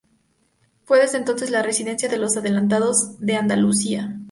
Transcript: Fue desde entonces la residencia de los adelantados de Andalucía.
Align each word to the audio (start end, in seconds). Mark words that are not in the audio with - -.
Fue 0.85 0.99
desde 0.99 1.19
entonces 1.19 1.51
la 1.51 1.61
residencia 1.61 2.09
de 2.09 2.17
los 2.17 2.35
adelantados 2.35 3.19
de 3.19 3.35
Andalucía. 3.35 4.19